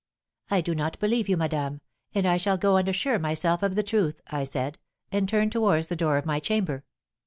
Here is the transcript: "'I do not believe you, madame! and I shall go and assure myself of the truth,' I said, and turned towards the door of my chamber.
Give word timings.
"'I 0.49 0.61
do 0.61 0.73
not 0.73 0.97
believe 0.97 1.29
you, 1.29 1.37
madame! 1.37 1.79
and 2.15 2.27
I 2.27 2.37
shall 2.37 2.57
go 2.57 2.77
and 2.77 2.89
assure 2.89 3.19
myself 3.19 3.61
of 3.61 3.75
the 3.75 3.83
truth,' 3.83 4.19
I 4.25 4.45
said, 4.45 4.79
and 5.11 5.29
turned 5.29 5.51
towards 5.51 5.89
the 5.89 5.95
door 5.95 6.17
of 6.17 6.25
my 6.25 6.39
chamber. 6.39 6.85